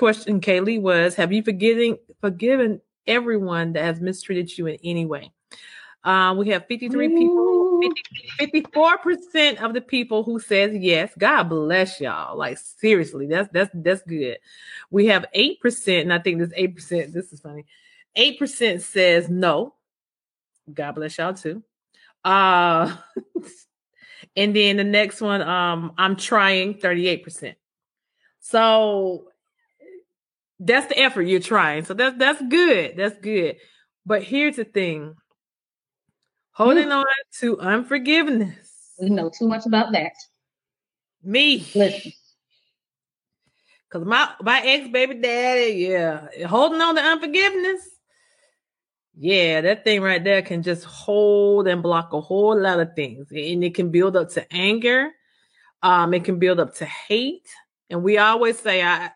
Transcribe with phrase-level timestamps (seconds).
[0.00, 5.30] Question, Kaylee, was Have you forgetting, forgiven everyone that has mistreated you in any way?
[6.02, 7.82] Uh, we have 53 people,
[8.38, 11.12] 50, 54% of the people who says yes.
[11.18, 12.38] God bless y'all.
[12.38, 14.38] Like seriously, that's that's that's good.
[14.90, 17.66] We have 8%, and I think this 8%, this is funny.
[18.16, 19.74] 8% says no.
[20.72, 21.62] God bless y'all too.
[22.24, 22.96] Uh
[24.34, 27.54] and then the next one, um, I'm trying 38%.
[28.40, 29.29] So
[30.60, 31.84] that's the effort you're trying.
[31.84, 32.94] So that's that's good.
[32.96, 33.56] That's good.
[34.06, 35.14] But here's the thing.
[36.52, 36.92] Holding Hmm.
[36.92, 37.06] on
[37.40, 38.94] to unforgiveness.
[39.00, 40.12] We know too much about that.
[41.22, 41.66] Me.
[41.74, 42.12] Listen,
[43.90, 47.80] Cause my my ex baby daddy, yeah, holding on to unforgiveness.
[49.16, 53.26] Yeah, that thing right there can just hold and block a whole lot of things,
[53.32, 55.10] and it can build up to anger.
[55.82, 57.48] Um, it can build up to hate,
[57.88, 59.10] and we always say, I.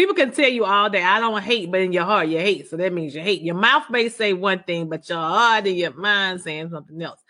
[0.00, 2.70] People can tell you all day, I don't hate, but in your heart you hate.
[2.70, 3.42] So that means you hate.
[3.42, 7.22] Your mouth may say one thing, but your heart and your mind saying something else.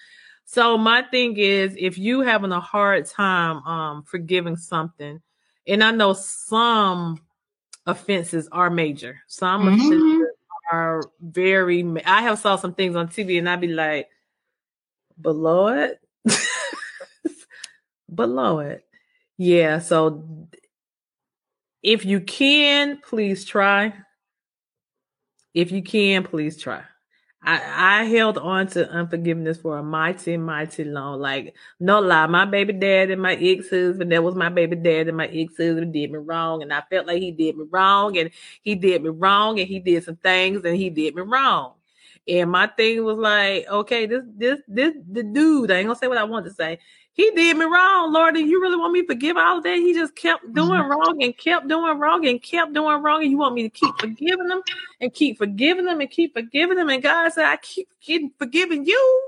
[0.44, 5.20] So my thing is, if you having a hard time um forgiving something,
[5.66, 7.20] and I know some
[7.86, 9.18] offenses are major.
[9.26, 9.74] Some Mhm.
[9.74, 10.36] offenses
[10.70, 11.82] are very.
[11.82, 14.08] ma- I have saw some things on TV, and I'd be like,
[15.18, 15.98] "But Lord,
[18.08, 18.84] but Lord,
[19.38, 20.46] yeah." So
[21.82, 23.94] if you can, please try.
[25.54, 26.84] If you can, please try.
[27.42, 31.20] I, I held on to unforgiveness for a mighty, mighty long.
[31.20, 35.08] Like, no lie, my baby dad and my ex husband, that was my baby dad
[35.08, 36.62] and my ex husband did me wrong.
[36.62, 38.30] And I felt like he did me wrong and
[38.62, 41.74] he did me wrong and he did some things and he did me wrong.
[42.30, 46.08] And my thing was like, okay, this, this, this, the dude, I ain't gonna say
[46.08, 46.78] what I want to say.
[47.12, 48.36] He did me wrong, Lord.
[48.36, 49.76] And you really want me to forgive all of that?
[49.76, 53.22] He just kept doing wrong and kept doing wrong and kept doing wrong.
[53.22, 54.62] And you want me to keep forgiving him?
[55.00, 56.90] and keep forgiving them and keep forgiving them.
[56.90, 59.22] And God said, I keep getting forgiving you.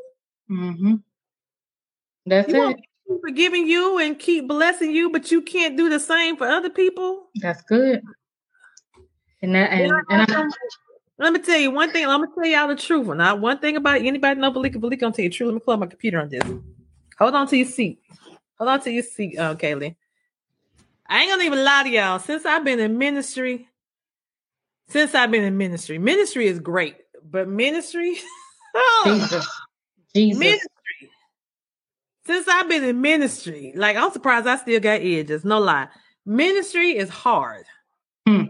[0.49, 0.95] hmm
[2.27, 2.69] that's You it.
[2.69, 6.37] me to keep forgiving you and keep blessing you, but you can't do the same
[6.37, 7.25] for other people.
[7.37, 8.03] That's good.
[9.41, 10.45] And that and, and I,
[11.19, 12.07] Let me tell you one thing.
[12.07, 13.07] Let me tell y'all the truth.
[13.09, 15.49] Not one thing about anybody know Valika, Valika gonna tell you the truth.
[15.49, 16.43] Let me close my computer on this.
[17.19, 18.01] Hold on to your seat.
[18.59, 19.97] Hold on to your seat, uh, Kaylee.
[21.07, 22.19] I ain't gonna even lie to y'all.
[22.19, 23.69] Since I've been in ministry,
[24.89, 26.97] since I've been in ministry, ministry is great,
[27.31, 28.17] but ministry,
[29.05, 29.47] Jesus,
[30.15, 31.11] Jesus, ministry.
[32.25, 35.45] Since I've been in ministry, like I'm surprised I still got edges.
[35.45, 35.89] No lie,
[36.25, 37.67] ministry is hard.
[38.27, 38.45] Hmm.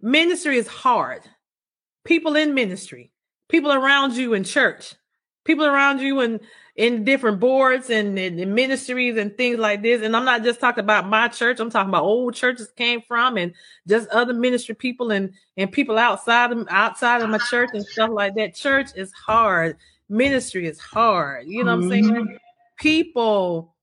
[0.00, 1.22] Ministry is hard.
[2.04, 3.10] People in ministry,
[3.48, 4.94] people around you in church,
[5.44, 6.40] people around you in
[6.76, 10.00] in different boards and in ministries and things like this.
[10.02, 11.58] And I'm not just talking about my church.
[11.58, 13.52] I'm talking about old churches came from and
[13.88, 18.10] just other ministry people and and people outside of outside of my church and stuff
[18.12, 18.54] like that.
[18.54, 19.76] Church is hard.
[20.08, 21.48] Ministry is hard.
[21.48, 22.04] You know what I'm saying?
[22.04, 22.38] Mhm.
[22.78, 23.74] People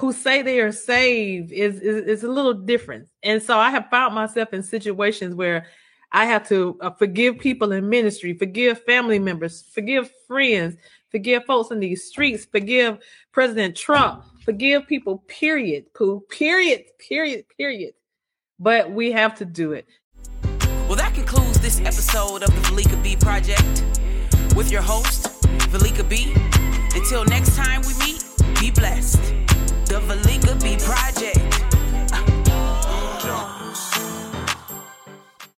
[0.00, 3.06] who say they are saved is, is is a little different.
[3.22, 5.66] And so I have found myself in situations where
[6.10, 10.76] I have to uh, forgive people in ministry, forgive family members, forgive friends,
[11.10, 12.98] forgive folks in these streets, forgive
[13.32, 15.84] President Trump, forgive people, period.
[15.92, 17.92] Pooh, period, period, period.
[18.58, 19.86] But we have to do it.
[20.88, 23.84] Well, that concludes this episode of the Valika B Project
[24.56, 25.24] with your host,
[25.68, 26.32] Valika B.
[26.98, 28.09] Until next time we meet.